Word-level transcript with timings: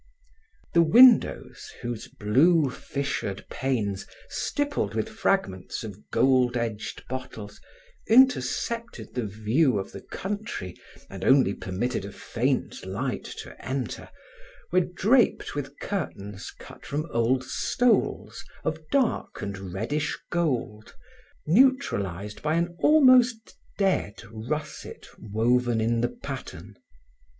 The 0.73 0.81
windows 0.81 1.71
whose 1.83 2.07
blue 2.07 2.71
fissured 2.71 3.45
panes, 3.51 4.07
stippled 4.29 4.95
with 4.95 5.07
fragments 5.07 5.83
of 5.83 6.09
gold 6.09 6.57
edged 6.57 7.07
bottles, 7.07 7.61
intercepted 8.09 9.13
the 9.13 9.27
view 9.27 9.77
of 9.77 9.91
the 9.91 10.01
country 10.01 10.75
and 11.07 11.23
only 11.23 11.53
permitted 11.53 12.03
a 12.03 12.11
faint 12.11 12.83
light 12.83 13.25
to 13.43 13.53
enter, 13.63 14.09
were 14.71 14.79
draped 14.79 15.53
with 15.53 15.77
curtains 15.79 16.49
cut 16.57 16.83
from 16.83 17.05
old 17.11 17.43
stoles 17.43 18.43
of 18.63 18.79
dark 18.91 19.43
and 19.43 19.71
reddish 19.71 20.17
gold 20.31 20.95
neutralized 21.45 22.41
by 22.41 22.55
an 22.55 22.75
almost 22.81 23.55
dead 23.77 24.15
russet 24.31 25.05
woven 25.19 25.79
in 25.79 26.01
the 26.01 26.09
pattern. 26.09 26.75